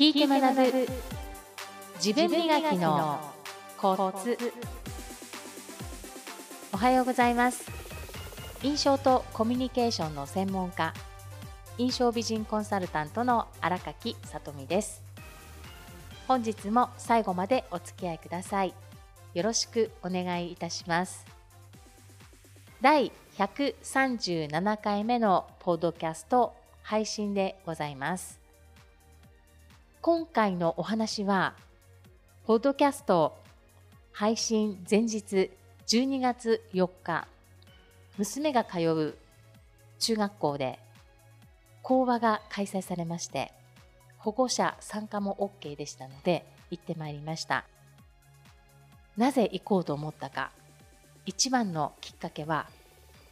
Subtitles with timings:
[0.00, 0.88] 聞いて学ぶ。
[2.02, 3.20] 自分磨きの
[3.76, 4.38] コツ。
[6.72, 7.70] おはようございます。
[8.62, 10.94] 印象とコミュニケーションの専門家
[11.76, 15.02] 印象美人コンサルタントの荒垣さとみです。
[16.26, 18.72] 本日も最後までお付き合いください。
[19.34, 21.26] よろしくお願いいたします。
[22.80, 28.39] 第137回目のポッドキャスト配信でございます。
[30.02, 31.54] 今回のお話は、
[32.46, 33.36] ポッドキャスト
[34.12, 35.50] 配信前日
[35.88, 37.28] 12月4日、
[38.16, 39.18] 娘が通う
[39.98, 40.78] 中学校で
[41.82, 43.52] 講話が開催されまして、
[44.16, 47.66] 保護者参加も OK でしたので行ってまいりました。
[49.18, 50.50] なぜ行こうと思ったか。
[51.26, 52.70] 一番のきっかけは、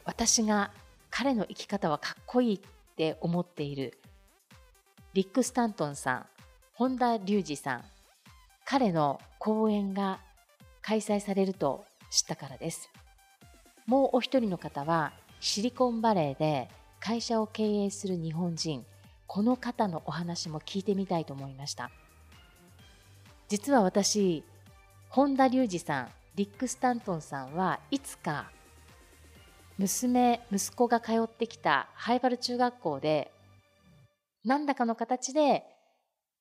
[0.05, 0.71] 私が
[1.09, 2.61] 彼の生き方はかっこいいっ
[2.95, 3.99] て思っている
[5.15, 6.27] リック・スタントンさん
[6.79, 7.85] 本田隆二さん、
[8.65, 10.21] 彼の講演が
[10.81, 12.89] 開催されると知ったからです。
[13.87, 16.69] もうお一人の方はシリコンバレーで
[17.01, 18.87] 会社を経営する日本人、
[19.27, 21.91] この方のお話も聞いてみたいと思いました。
[23.49, 24.45] 実は私、
[25.09, 28.53] 本田隆二さん、リック・スタントンさんはいつか
[29.79, 33.33] 娘、息子が通ってきたハイバル中学校で
[34.45, 35.65] 何らかの形で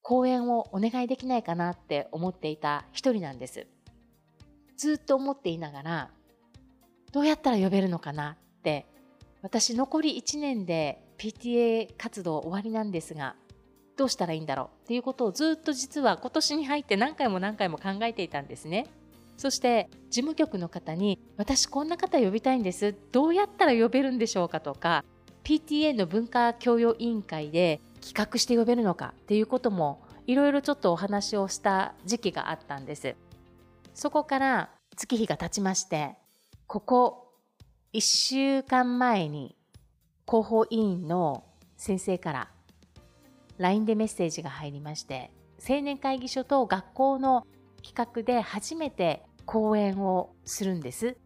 [0.07, 3.67] 講演をお願いできないかなって思っていた一人なんです。
[4.77, 6.09] ずっと思っていながら、
[7.11, 8.85] どうやったら呼べるのかなって、
[9.41, 13.35] 私残り1年で PTA 活動終わりなんですが、
[13.97, 18.87] どうしたらいいんだろうっていうことをずっと実は今年に入って何回も何回も考えていたんですね。
[19.35, 22.95] そして事務局の方に私こんな方呼びたいんです。
[23.11, 24.61] どうやったら呼べるんでしょうか？
[24.61, 25.03] とか
[25.43, 33.15] PTA の文化教養委員会で企画して呼べるのかっていうこともいろいろちょっとお話をした時期があったんです。
[33.93, 36.15] そこから月日が経ちまして、
[36.67, 37.33] ここ
[37.93, 39.55] 1週間前に
[40.27, 41.43] 広報委員の
[41.77, 42.49] 先生から
[43.57, 45.31] LINE でメッセージが入りまして、
[45.67, 47.47] 青年会議所と学校の
[47.83, 51.17] 企画で初めて講演をするんです。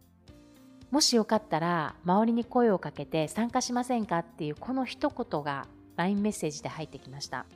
[0.90, 5.66] もしよかったら周りに声をかけて参加しませんかっていうこの一言が
[6.02, 7.46] LINE メッセージで入ってきました。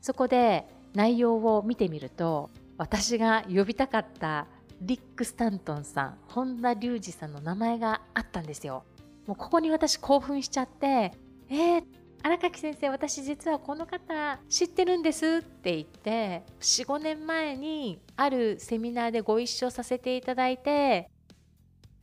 [0.00, 4.46] そこで内容を見てみると、私が呼びたかった
[4.80, 8.84] リック・スタントンさん、本田隆二さんの名前があったんですよ。
[9.26, 11.12] もうここに私興奮しちゃって、
[11.50, 11.84] えー、
[12.22, 21.10] 荒垣先生、私実はこの方知ってるんですって言って、4、5年前にあるセミナーでご一緒させていただいて、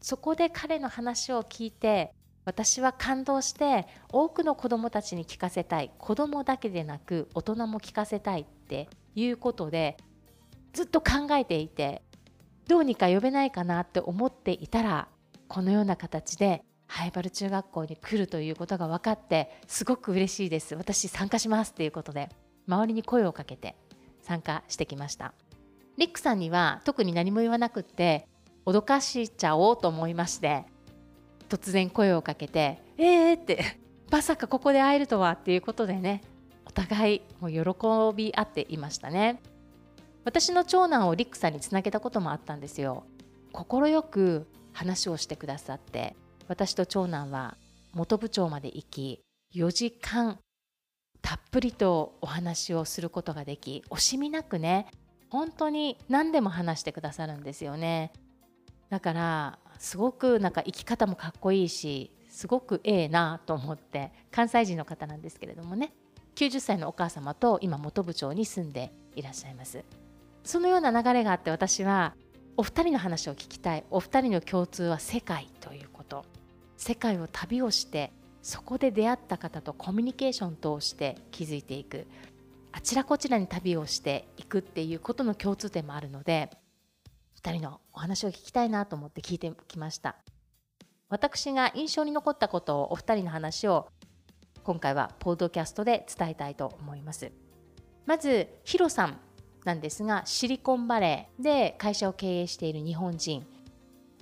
[0.01, 2.13] そこで彼の話を聞いて、
[2.45, 5.91] 私は感動して多くの子どもたちに聞かせたい。
[5.97, 9.97] 子どもだけでなく大人も聞かせたいっていうことで
[10.73, 12.03] ずっと考えていて
[12.67, 15.07] どうにか呼べないかなって思っていたら
[15.47, 20.75] このような形でハイバル中学校に来るということが分かってすごく嬉しいです。
[20.75, 22.29] 私参加しますっていうことで
[22.67, 23.75] 周りに声をかけて
[24.21, 25.33] 参加してきました。
[25.97, 28.27] リックさんには特に何も言わなくって
[28.65, 30.65] 脅かしちゃおうと思いまして
[31.49, 33.79] 突然声をかけて「えー!」って
[34.11, 36.21] まさかここで会えるとはっていうことでね
[36.65, 39.41] お互いもう喜び合っていましたね
[40.23, 43.03] 私の長男をリックさんにつなげたこともあったんですよ
[43.53, 46.15] 快く話をしてくださって
[46.47, 47.57] 私と長男は
[47.93, 49.21] 元部長まで行き
[49.55, 50.39] 4時間
[51.21, 54.87] たっぷりとお話をすることができ惜しみなくね
[55.29, 58.11] 本当に何でも話してくださるんですよね
[58.89, 65.93] だからすごくなんか生き方もかっこいいしすごくええなと思って関西人の方なんですけれどもね。
[66.35, 69.85] 90歳のお母様と今元部長に住んでいらっしゃいます。
[70.43, 72.13] そのような流れがあって私は
[72.57, 73.85] お二人の話を聞きたい。
[73.89, 76.25] お二人の共通は世界ということ。
[76.77, 78.11] 世界を旅をして
[78.41, 82.05] そこで出会った方とコミュニケーションを通して気づいていく。
[82.73, 86.49] あちらこちらに旅をしていくっていうことの共通点もあるので
[87.41, 90.17] 2人のお話を聞きたいなと思って聞いてきました。
[91.09, 93.87] 私が印象に残ったことをお二人の話を
[94.63, 97.31] 今回はポッドキャストで伝えたいと思います。
[98.05, 99.19] まずヒロさん
[99.63, 103.45] なんですがシリコンバレーで会社を経営している日本人。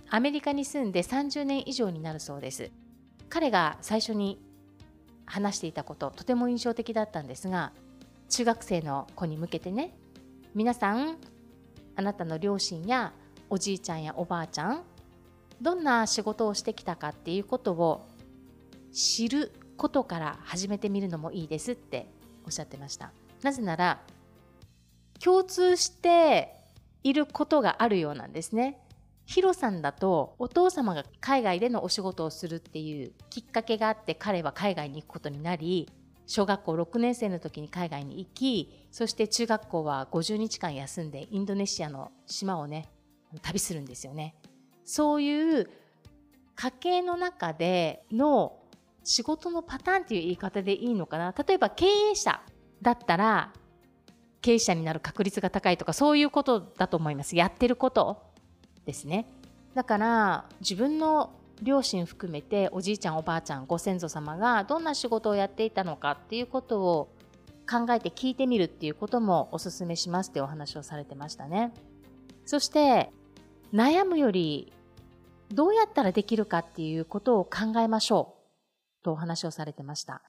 [0.10, 2.72] アメリカに住んで30年以上になるそうです。
[3.30, 4.40] 彼が最初に
[5.26, 7.72] 話していたこととても印象的だったんですが
[8.30, 9.96] 中学生の子に向けてね
[10.54, 11.18] 皆さん
[11.96, 13.14] あなたの両親や
[13.54, 14.82] おじいちゃんやおばあちゃん
[15.62, 18.10] どんな仕事をしてきたかっていうことを
[18.92, 22.10] 知ることから始めてみるのもいいですって
[22.46, 23.12] おっしゃってました
[23.44, 24.02] なぜなら
[25.24, 26.56] 共通して
[27.04, 28.80] いることがあるようなんですね。
[29.26, 35.90] ヒロさんだとお父様が海外でのお仕事をするっていうきっかけがあって彼は海外に行くことになり
[36.26, 42.90] 小学校6年生の時に海外に行きそして中学校は50日間休んでインドネシアの島をね
[43.42, 44.36] 旅するんですよね。
[44.86, 45.70] そういう
[46.56, 48.60] 家計の中での
[49.04, 51.34] 仕事のパターンっていう言い方でいいのかな。
[51.48, 52.42] 例えば経営者
[52.82, 53.54] だったら
[54.42, 57.36] 経営者になる確率が高いとかそういうことだと思います。
[57.36, 58.22] やってること
[58.86, 59.26] ですね。
[59.74, 61.32] だから自分の
[61.62, 67.10] 両親含めておじいちゃんおばあちゃんご先祖様がどんな仕事をやっていたのかっていうことを
[67.70, 71.74] 考えて聞いてみるっていうこともお勧めしますってお話をされてましたね。
[72.46, 73.12] そして
[73.74, 74.72] 悩むより
[75.52, 78.36] どうやったらできるかっていうことを考えましょ
[79.02, 80.22] うとお話をされてました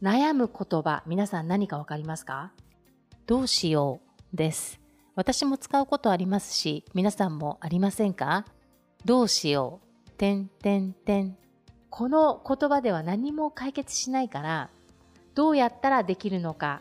[0.00, 2.52] 悩む言葉皆さん何かわかりますか？
[3.26, 4.00] どうしよ
[4.32, 4.78] うです。
[5.16, 8.44] 私も使うことありますし、皆さんもありませんか？
[9.04, 10.10] どうしよう。
[10.12, 11.36] てんてんてん。
[11.90, 14.70] この言葉では何も解決しないから、
[15.34, 16.80] どうやったらできるのか？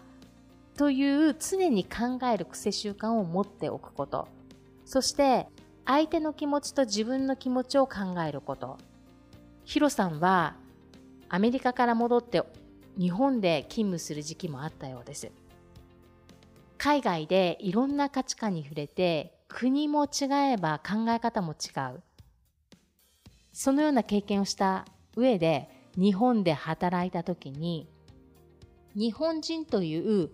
[0.77, 4.27] という常に考える癖習慣を持っておくこと。
[4.85, 5.47] そして
[5.87, 8.77] 相手の気持ちと自分の気持ちを考えること。
[9.63, 10.55] ヒロさんは
[11.29, 12.43] アメリカから戻って
[12.99, 15.31] 日本で勤務する時期もあったようです。
[16.77, 22.03] 海外でいろんな価値観に触れて国も違えば考え方も違う
[23.51, 24.85] そのような経験をした
[25.15, 27.89] 上で日本で働いた時に
[28.93, 30.29] 日本人という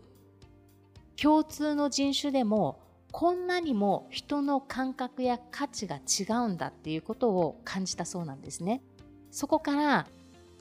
[1.22, 2.83] 共通の人種でも
[3.14, 8.82] こんなにも人の感覚や価値が違うんだっていうことを感じたそうなんですね。
[9.30, 10.08] そこから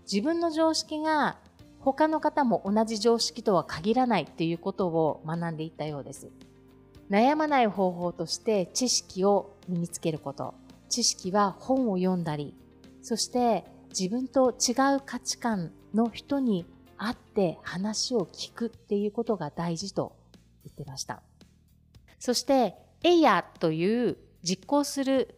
[0.03, 1.39] 自分の常識が
[1.81, 6.29] 他の方も同じ常識とは限らないっていうことを学んでいったようです。
[7.09, 10.55] 悩まない方法として知識を身につけること。
[10.91, 12.55] 知識は本を読んだり、
[13.01, 16.67] そして自分と違う価値観の人に
[16.99, 20.15] 会って話を聞くっていうことが大事と
[20.67, 21.23] 言ってました。
[22.23, 25.35] そして、エイヤという実行する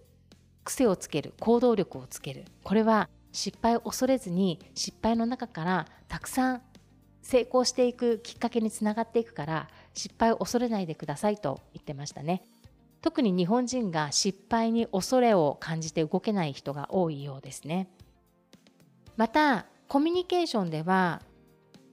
[0.64, 2.44] 癖をつける、行動力をつける。
[2.62, 6.62] これは失敗を恐れずに失敗の中からたくさん
[7.22, 12.42] 成功していくきっかけにつながっていくから失敗を恐れないでくださいと言ってましたね
[13.00, 17.88] 特に日本人が失敗に恐れを感じて動けない人が多いようですね
[19.16, 21.22] またコミュニケーションでは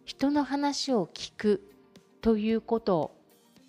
[0.03, 1.71] 人の話を聞く
[2.19, 3.20] ということ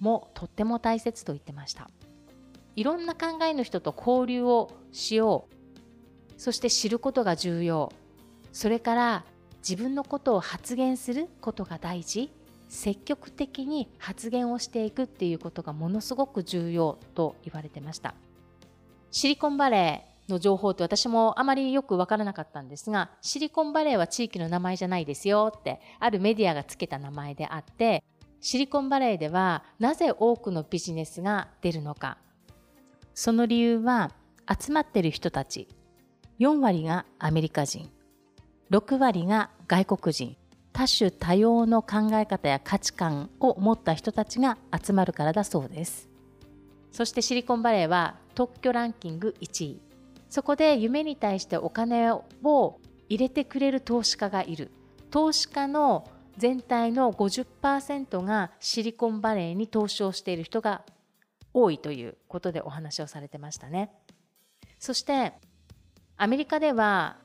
[0.03, 1.89] もとっても大切と言ってました。
[2.75, 6.35] いろんな考えの人と交流をしよう。
[6.37, 7.93] そして知ることが重要。
[8.53, 9.25] それから
[9.59, 12.31] 自分のことを発言することが大事。
[12.69, 18.15] 積極的に発言をしていくっていうことがものすごく重要と言われてました。
[19.13, 28.03] シリコンバレーの情報って私もあまりよくわからなかったんですがシリコンバレーは地域の名前じゃないですよってあるメディアがつけた名前であって
[28.43, 32.19] シリコンバレーではなぜ多くのビジネスが出るのか
[33.15, 34.11] その理由は
[34.61, 35.67] 集まっている人たち
[36.43, 37.89] 4割がアメリカ人、
[38.73, 40.37] 6割が外国人、
[40.73, 46.09] 多種多様の考え方や価値観を持った人たちが集まるからだそうです。
[46.91, 49.81] そしてシリコンバレーは特許ランキング1位。
[50.29, 54.73] そこで夢に対してお金を入れてくれる投資家がいる。
[55.11, 56.09] 投資家の
[56.39, 60.83] 全体の50%がシリコンバレーに投資をしている人が
[61.55, 63.93] 多いということでお話をされてましたね。
[64.79, 65.35] そして
[66.17, 67.19] アメリカでは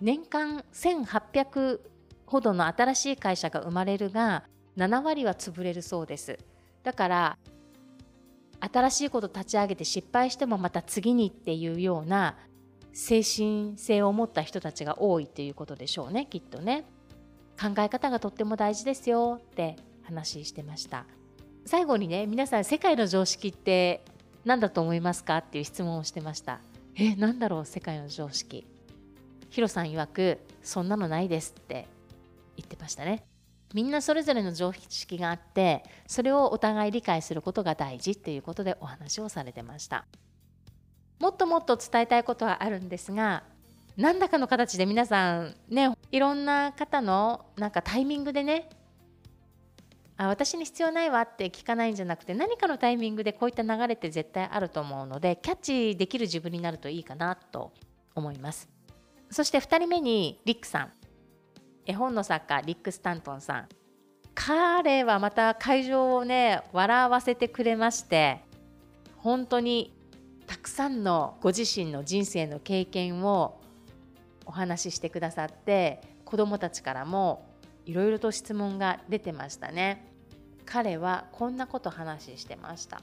[0.00, 1.80] 年間1800
[2.26, 4.44] ほどの新しい会社が生まれるが
[4.76, 6.38] 7割は潰れるそうです
[6.82, 7.38] だから
[8.60, 12.36] 新しいこと立ち上げて失敗してもまた次にっていうような
[12.92, 16.84] 精神性を持った人たちが多いということでしょうねきっとね
[17.60, 21.06] 考え方がとっても大事ですよって話してました。
[21.66, 24.04] 最後にね皆さん世界の常識って
[24.44, 25.38] 何だと思いますか？
[25.38, 26.60] っていう質問をしてました。
[26.96, 28.66] えなんだろう世界の常識？
[29.50, 31.86] ヒロさん曰くそんなのないですって
[32.56, 33.24] 言ってましたね。
[33.72, 40.04] みんなそれぞれの常識があってそれをお互い理解することが大事っていうことでお話をされてました。
[41.18, 43.42] もっともっと伝えたいことはあるんですが
[43.96, 48.68] 何らかの形で皆さんねいろんな方のなんかタイミングでね
[50.16, 57.72] あ私に必要ないわって聞かないんじゃなくて何かのタイミングでこういった流れって絶対あると思うのでキャッチできる自分になるといいかなと
[58.14, 58.68] 思います。
[59.28, 60.92] そして2人目にリックさん。
[61.84, 63.68] 絵本の作家リック・スタントンさん。
[64.36, 68.40] 彼はまた会場をね笑わせてくれまして
[69.16, 69.92] 本当に
[70.46, 73.63] たくさんのご自身の人生の経験を
[74.46, 77.46] お話ししてくださって子どもたちからも
[77.86, 80.10] いろいろと質問が出てましたね。
[80.64, 83.02] 彼はこんなこと話してました。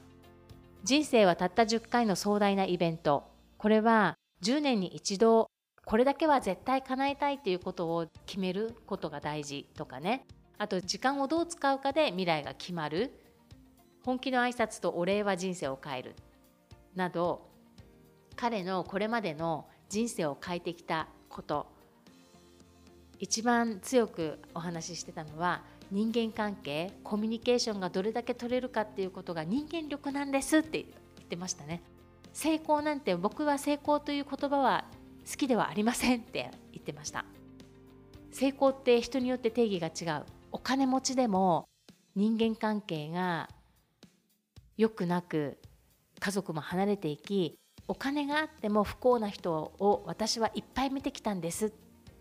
[0.84, 3.24] 人生はたった10回の壮大なイベント。
[3.58, 5.48] これは10年に一度
[5.86, 10.26] これだけは絶対叶えたいっていうことを決めることが大事とかね。
[10.58, 13.12] あと時間をどう使うかで未来が決まる。
[14.04, 16.16] 本気の挨拶とお礼は人生を変える。
[16.96, 17.50] など
[18.36, 21.66] 彼のこれまでの人生を変えてきたこと。
[23.20, 25.62] 一番強くお話ししてたのは
[25.92, 30.92] 人間関係コミュニケーションがどれだけ取れるかっていうことが人間力なんですって言
[31.24, 31.82] ってましたね。
[32.34, 34.86] 成功なんて僕は成功という言葉は
[35.30, 37.26] 好きではありませんって言ってました。
[38.32, 40.26] 成功って人によって定義が違う。
[40.52, 41.68] お金持ちでも
[42.16, 43.50] 人間関係が
[44.78, 45.60] 良くなく
[46.20, 51.70] 家族も離れていきお金があっても不幸な人を私はいっぱい見てきたんですっ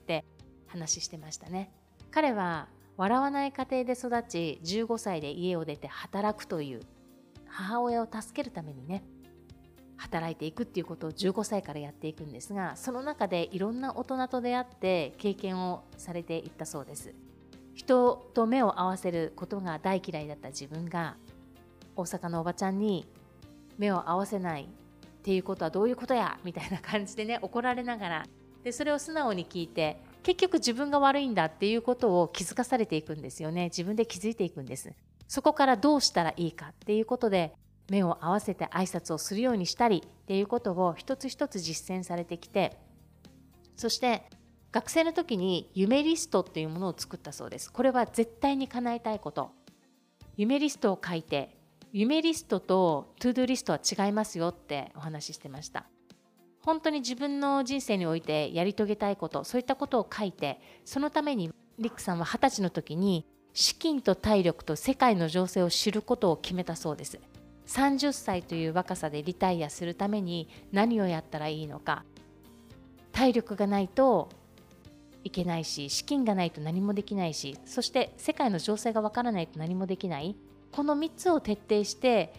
[0.07, 0.25] て
[0.67, 1.73] 話してましたね。
[2.11, 6.81] 彼は笑わない家庭で育ち15歳で家を出て働くという
[7.47, 9.03] 母親を助けるためにね
[9.97, 17.15] 働いていくっていうことを15歳からやっていくんですがその中でいろんな大人と出会って経験をされていったそうです。
[17.75, 21.17] 人と目を合わせることが大嫌いだった自分が
[21.97, 23.07] 大阪のおばちゃんに
[23.79, 24.69] 目を合わせない
[25.21, 28.27] っていうことはどういうことやみたいな感じでね怒られながら。
[28.65, 33.65] でそれを素直に聞いて結局自分が悪いんだっていうことを気づかされていくんですよね。
[33.65, 34.91] 自分で気づいていくんです。
[35.29, 37.55] そこからどうしたらいいかっていうことで
[37.91, 42.79] 目を合わせて挨拶をするようにしたりっていうことを一つ一つ実践されてきて。
[43.77, 44.25] そして
[44.73, 47.73] 学生の時に夢リストっていうものを作ったそうです。
[47.73, 49.53] これは絶対に叶えたいこと。
[50.37, 51.57] 夢リストを書いて
[51.93, 55.87] 夢リストと To Do リストは違いますよってお話ししてました。
[56.63, 67.19] 本当に自分の人生においてやり遂げたいことそういったことを書いてそのためにリックさんは二十歳の時に資金と体力と世界の情勢を知ることを決めたそうです。
[67.67, 72.05] 30歳という若さでリタイアするために何をやったらいいのか。
[73.11, 74.29] 体力がないと
[75.25, 80.37] いけないし資金がないと何もできないしそして世界の情勢がわからないと何もできない。
[80.73, 82.33] この3つを徹底して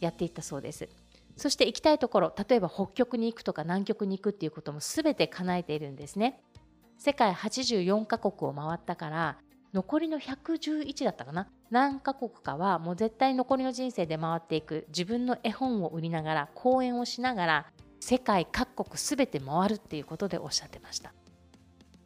[0.00, 0.88] やっていったそうです。
[1.36, 6.40] そして行きたいところ例えば北極に行くとか南極に行くっていうことも全て叶えているんですね。
[6.98, 9.36] 世界84カ国を回ったから
[9.74, 11.48] 残りの111だったかな？
[11.70, 14.86] 何カ国かはもう絶対残りの人生で回っていく。
[14.88, 17.66] 自分の絵本を売りながら講演をしながら
[18.00, 21.12] 世界各国全て回るっていうことでおっしゃってました。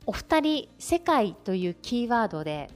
[0.07, 2.69] お二人世界というキーワードで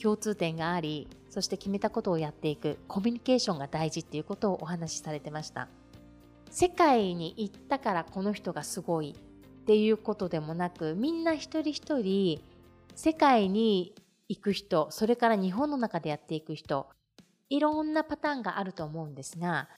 [0.00, 5.68] 共通点がありそして決めたことをやっていくコミュニケーションが大事っていうことをお話しされてました。
[6.50, 12.40] 世界に行ったからこの人がすごいっていうことでもなくみんな一人一人
[12.94, 13.94] 世界に
[14.28, 16.88] 行く人それから日本の中でやっていく人
[17.50, 19.68] いろんなパターンがあると思うんですが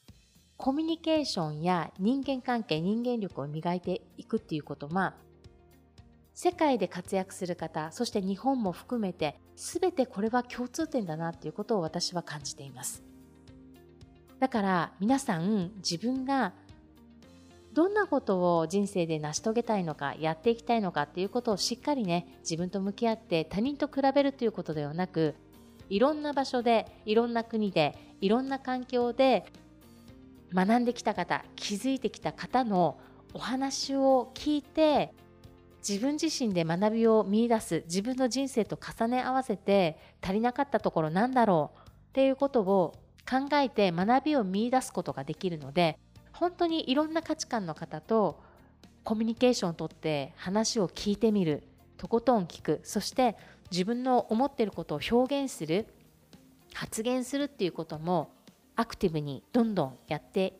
[0.56, 5.14] コミュニケーションや人間関係人間力を磨いていくっていうことは
[6.42, 13.02] 世界で活躍する方そして日本も含めて全てこれは共通点だなっていうことを私は感じています。
[14.38, 16.54] だから皆さん自分が
[17.74, 25.34] どんなことを人生で成し遂げたいのかやっていきたいのかっていうことをしっかりね自分と向き合って他人と比べるということではなく
[25.90, 29.44] いろんな場所でいろんな国でいろんな環境で
[30.54, 32.98] 学んできた方気づいてきた方の
[33.34, 35.12] お話を聞いて
[35.86, 42.94] 自分自身で学びを見いだす自分の人生と重ね合わせて足りなかったところなんだろうっていうことを
[43.28, 45.98] 考えて学びを見いだすことができるので
[46.32, 48.40] 本当にいろんな価値観の方と
[49.04, 51.62] コミュニケーションをとって話を聞いてみる
[51.96, 53.36] とことん聞くそして
[53.70, 55.86] 自分の思っていることを表現する
[56.74, 58.30] 発言するっていうことも
[58.76, 60.54] アクティブにどんどんやって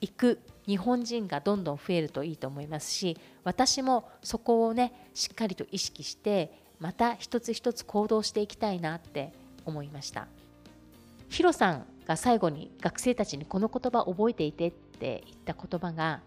[0.00, 9.32] いく日本人がどんどん増えるといいと思いますし私もそこをねしっかりと意識してまた一つ一つ行動していきたいなって
[9.64, 10.26] 思いました。
[11.28, 16.20] ヒロさんが最後に学生たちにこの言葉覚えていてって言った言葉が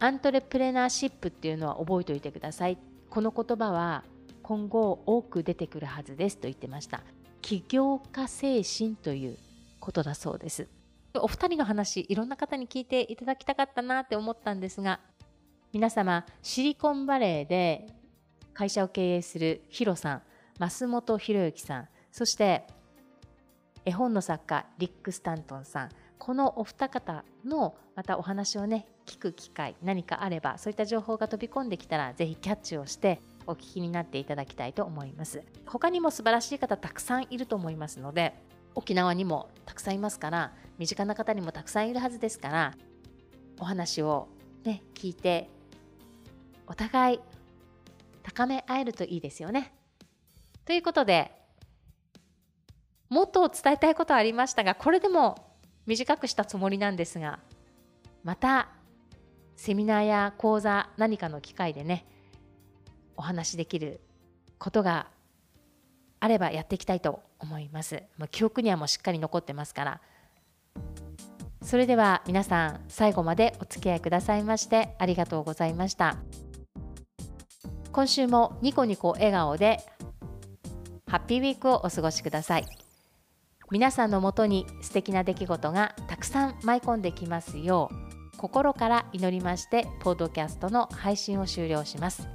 [0.00, 2.78] アントレプレナーシップっていうのは覚えておいてください。
[3.10, 4.04] この言葉は
[4.42, 7.02] 今後多く出てくるはずですと言ってました。
[7.42, 9.38] 起業家精神という
[9.80, 10.66] ことだそうです。
[11.18, 15.00] お二人の話いろんな方に聞いていただきたかったなって思ったんですが
[15.72, 17.86] 皆様シリコンバレーで
[18.54, 20.22] 会社を経営するヒロさん
[20.58, 22.66] 増本博之さんそして
[23.84, 35.42] 絵本の作家リック・スタントンさんこのお二方のまたお話をね聞く機会何かあればそういった情報が飛び込んできたらぜひキャッチをしてお聞きになっていただきたいと思います。
[35.64, 38.34] 他にも素晴らしい方たくさんいると思いますので
[38.74, 42.74] 沖縄にもたくさんいますから身近な方にもたくさんいるはずですから
[43.60, 44.28] お話を
[44.64, 45.50] ね聞いて
[46.66, 47.20] お互い
[48.22, 49.72] 高め合えるといいですよね。
[50.64, 51.32] ということで
[53.08, 55.56] もっと伝えたいことありましたがこれでも
[55.86, 57.40] 短くしたつもりなんですが
[58.22, 58.68] また
[59.56, 62.06] セミナーや講座何かの機会でね
[63.16, 64.00] お話しできる
[64.58, 65.08] ことが
[66.20, 68.02] あればやっていきたいと思います。
[68.18, 70.00] もう記憶にはもうしっかり残ってますから。
[71.68, 76.16] それでは皆さん最後までお付き合いくださいましてありがとうございました。
[77.92, 79.78] 今週もニコニコ笑顔で
[81.08, 82.64] ハッピーウィークをお過ごしください。
[83.70, 87.90] 皆さんのもとに素敵な出来事がたくさん舞い込んできますよ
[88.32, 92.26] う心から祈りましてポッドキャストの配信を終了します。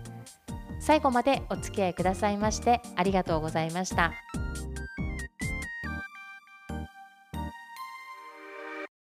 [0.79, 4.13] 最後までお付き合いくださいましてありがとうございました。